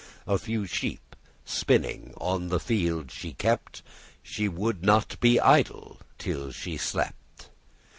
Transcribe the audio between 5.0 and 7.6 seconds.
be idle till she slept.